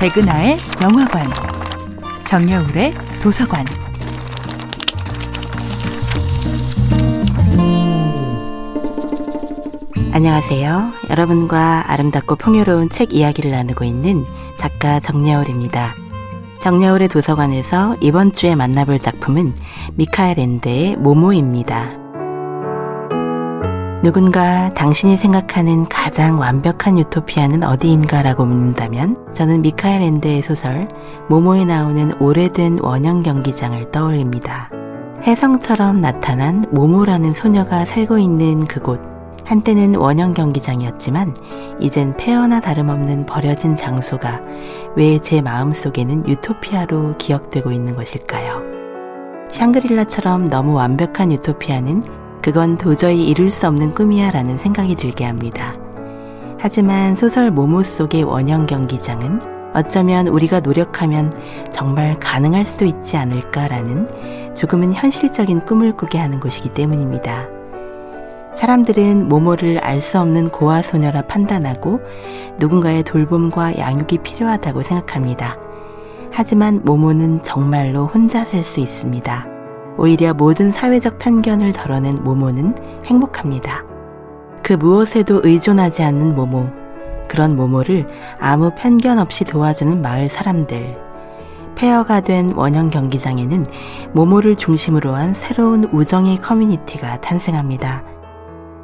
백은하의 0.00 0.56
영화관, 0.82 1.26
정여울의 2.24 2.94
도서관. 3.22 3.66
안녕하세요. 10.14 10.92
여러분과 11.10 11.84
아름답고 11.92 12.36
풍요로운 12.36 12.88
책 12.88 13.12
이야기를 13.12 13.50
나누고 13.50 13.84
있는 13.84 14.24
작가 14.56 15.00
정여울입니다. 15.00 15.92
정여울의 16.60 17.08
도서관에서 17.08 17.98
이번 18.00 18.32
주에 18.32 18.54
만나볼 18.54 19.00
작품은 19.00 19.52
미카엘 19.96 20.38
엔데의 20.38 20.96
모모입니다. 20.96 21.99
누군가 24.02 24.72
당신이 24.72 25.18
생각하는 25.18 25.86
가장 25.86 26.38
완벽한 26.38 26.98
유토피아는 26.98 27.62
어디인가라고 27.64 28.46
묻는다면 28.46 29.26
저는 29.34 29.60
미카엘 29.60 30.00
엔데의 30.00 30.40
소설 30.40 30.88
모모에 31.28 31.66
나오는 31.66 32.18
오래된 32.18 32.78
원형 32.80 33.22
경기장을 33.22 33.90
떠올립니다. 33.90 34.70
혜성처럼 35.22 36.00
나타난 36.00 36.64
모모라는 36.70 37.34
소녀가 37.34 37.84
살고 37.84 38.16
있는 38.16 38.64
그곳. 38.66 39.02
한때는 39.44 39.96
원형 39.96 40.32
경기장이었지만 40.32 41.34
이젠 41.80 42.16
폐허나 42.16 42.60
다름없는 42.60 43.26
버려진 43.26 43.76
장소가 43.76 44.40
왜 44.96 45.18
제 45.18 45.42
마음속에는 45.42 46.26
유토피아로 46.26 47.16
기억되고 47.18 47.70
있는 47.70 47.96
것일까요? 47.96 48.62
샹그릴라처럼 49.50 50.48
너무 50.48 50.74
완벽한 50.74 51.32
유토피아는 51.32 52.19
그건 52.42 52.76
도저히 52.76 53.28
이룰 53.28 53.50
수 53.50 53.66
없는 53.66 53.94
꿈이야 53.94 54.30
라는 54.30 54.56
생각이 54.56 54.94
들게 54.96 55.24
합니다. 55.24 55.74
하지만 56.58 57.16
소설 57.16 57.50
모모 57.50 57.82
속의 57.82 58.24
원형 58.24 58.66
경기장은 58.66 59.40
어쩌면 59.72 60.26
우리가 60.26 60.60
노력하면 60.60 61.32
정말 61.70 62.18
가능할 62.18 62.64
수도 62.64 62.84
있지 62.84 63.16
않을까라는 63.16 64.54
조금은 64.54 64.92
현실적인 64.92 65.64
꿈을 65.64 65.96
꾸게 65.96 66.18
하는 66.18 66.40
곳이기 66.40 66.70
때문입니다. 66.70 67.46
사람들은 68.56 69.28
모모를 69.28 69.78
알 69.78 70.00
수 70.00 70.18
없는 70.18 70.50
고아 70.50 70.82
소녀라 70.82 71.22
판단하고 71.22 72.00
누군가의 72.58 73.04
돌봄과 73.04 73.78
양육이 73.78 74.18
필요하다고 74.18 74.82
생각합니다. 74.82 75.56
하지만 76.32 76.80
모모는 76.84 77.42
정말로 77.42 78.06
혼자 78.06 78.44
살 78.44 78.62
수 78.62 78.80
있습니다. 78.80 79.49
오히려 80.00 80.32
모든 80.32 80.72
사회적 80.72 81.18
편견을 81.18 81.74
덜어낸 81.74 82.16
모모는 82.22 83.02
행복합니다. 83.04 83.84
그 84.62 84.72
무엇에도 84.72 85.42
의존하지 85.44 86.02
않는 86.02 86.34
모모, 86.34 86.70
그런 87.28 87.54
모모를 87.54 88.06
아무 88.40 88.70
편견 88.74 89.18
없이 89.18 89.44
도와주는 89.44 90.00
마을 90.00 90.30
사람들. 90.30 90.96
폐허가 91.74 92.22
된 92.22 92.50
원형 92.54 92.88
경기장에는 92.88 93.66
모모를 94.12 94.56
중심으로 94.56 95.14
한 95.14 95.34
새로운 95.34 95.84
우정의 95.84 96.38
커뮤니티가 96.38 97.20
탄생합니다. 97.20 98.02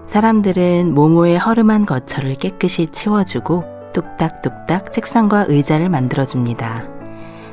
사람들은 0.07 0.93
모모의 0.95 1.39
허름한 1.39 1.87
거처를 1.87 2.35
깨끗이 2.35 2.89
치워주고 2.89 3.65
뚝딱뚝딱 3.95 4.93
책상과 4.93 5.47
의자를 5.49 5.89
만들어줍니다. 5.89 6.85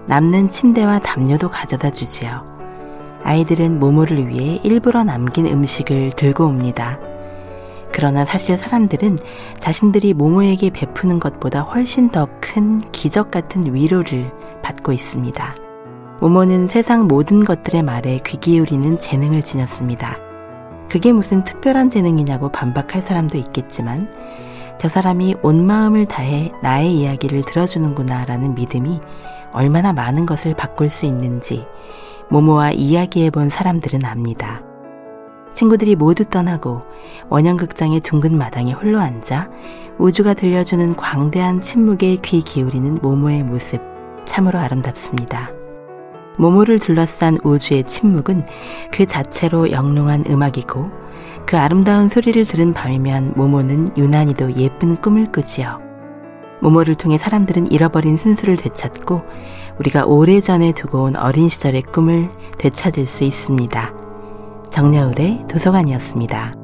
남는 0.08 0.50
침대와 0.50 1.00
담요도 1.00 1.48
가져다 1.48 1.92
주지요. 1.92 2.53
아이들은 3.24 3.80
모모를 3.80 4.28
위해 4.28 4.60
일부러 4.64 5.04
남긴 5.04 5.48
음식을 5.48 6.12
들고 6.12 6.46
옵니다. 6.46 7.00
그러나 7.92 8.26
사실 8.26 8.58
사람들은 8.58 9.18
자신들이 9.60 10.14
모모에게 10.14 10.72
베푸는 10.72 11.20
것보다 11.20 11.62
훨씬 11.62 12.10
더 12.10 12.28
큰 12.42 12.78
기적 12.92 13.32
같은 13.32 13.64
위로를 13.66 14.32
받고 14.62 14.94
있습니다. 14.94 15.56
모모는 16.22 16.68
세상 16.68 17.08
모든 17.08 17.44
것들의 17.44 17.82
말에 17.82 18.20
귀 18.26 18.38
기울이는 18.38 18.98
재능을 18.98 19.42
지녔습니다. 19.42 20.18
그게 20.90 21.12
무슨 21.12 21.44
특별한 21.44 21.90
재능이냐고 21.90 22.50
반박할 22.50 23.02
사람도 23.02 23.38
있겠지만 23.40 24.12
저 24.78 24.88
사람이 24.88 25.38
온 25.42 25.66
마음을 25.66 26.06
다해 26.06 26.52
나의 26.62 26.94
이야기를 26.94 27.44
들어주는구나 27.46 28.26
라는 28.26 28.54
믿음이 28.54 29.02
얼마나 29.52 29.92
많은 29.94 30.26
것을 30.26 30.54
바꿀 30.54 30.90
수 30.90 31.06
있는지 31.06 31.66
모모와 32.30 32.72
이야기해 32.72 33.30
본 33.30 33.50
사람들은 33.50 34.06
압니다. 34.06 34.62
친구들이 35.52 35.96
모두 35.96 36.26
떠나고 36.26 36.82
원형극장의 37.30 38.00
둥근 38.00 38.38
마당에 38.38 38.74
홀로 38.74 39.00
앉아 39.00 39.50
우주가 39.98 40.34
들려주는 40.34 40.96
광대한 40.96 41.62
침묵에 41.62 42.18
귀 42.24 42.42
기울이는 42.42 43.00
모모의 43.02 43.44
모습 43.44 43.82
참으로 44.26 44.60
아름답습니다. 44.60 45.52
모모를 46.38 46.80
둘러싼 46.80 47.38
우주의 47.44 47.84
침묵은 47.84 48.46
그 48.92 49.06
자체로 49.06 49.70
영롱한 49.70 50.26
음악이고 50.28 50.90
그 51.46 51.58
아름다운 51.58 52.10
소리를 52.10 52.44
들은 52.46 52.74
밤이면 52.74 53.34
모모는 53.36 53.90
유난히도 53.96 54.56
예쁜 54.56 55.00
꿈을 55.00 55.32
꾸지요. 55.32 55.93
모모를 56.64 56.96
통해 56.96 57.18
사람들은 57.18 57.72
잃어버린 57.72 58.16
순수를 58.16 58.56
되찾고 58.56 59.22
우리가 59.80 60.06
오래전에 60.06 60.72
두고 60.72 61.04
온 61.04 61.16
어린 61.16 61.50
시절의 61.50 61.84
꿈을 61.94 62.30
되찾을 62.58 63.06
수 63.06 63.24
있습니다. 63.26 63.94
정여울의 64.72 65.46
도서관이었습니다. 65.50 66.63